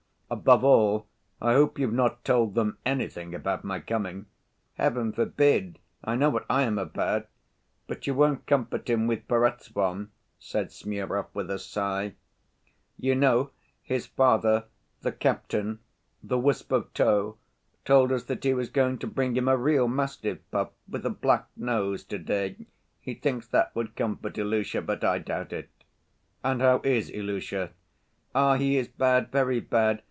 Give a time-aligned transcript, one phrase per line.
[0.31, 1.07] Above all,
[1.41, 4.27] I hope you've not told them anything about my coming."
[4.75, 5.77] "Heaven forbid!
[6.05, 7.27] I know what I am about.
[7.85, 10.09] But you won't comfort him with Perezvon,"
[10.39, 12.13] said Smurov, with a sigh.
[12.97, 13.49] "You know
[13.83, 14.67] his father,
[15.01, 15.79] the captain,
[16.23, 17.35] 'the wisp of tow,'
[17.83, 21.09] told us that he was going to bring him a real mastiff pup, with a
[21.09, 22.67] black nose, to‐day.
[23.01, 25.69] He thinks that would comfort Ilusha; but I doubt it."
[26.41, 27.71] "And how is Ilusha?"
[28.33, 29.99] "Ah, he is bad, very bad!